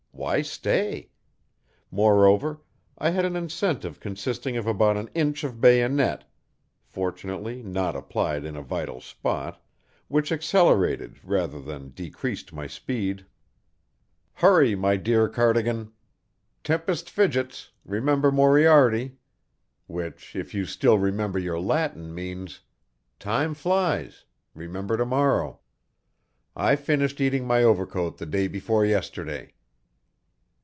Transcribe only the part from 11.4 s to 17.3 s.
than decreased my speed. Hurry, my dear Cardigan. Tempest